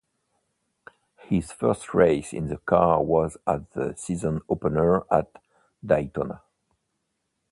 His 1.27 1.51
first 1.51 1.93
race 1.93 2.33
in 2.33 2.47
the 2.47 2.57
car 2.57 3.03
was 3.03 3.37
at 3.45 3.69
the 3.73 3.93
season 3.95 4.41
opener 4.49 5.03
at 5.11 5.31
Daytona. 5.85 6.41